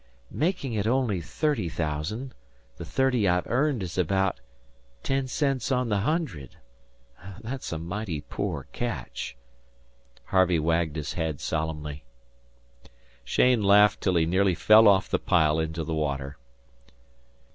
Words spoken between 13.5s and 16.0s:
laughed till he nearly fell off the pile into the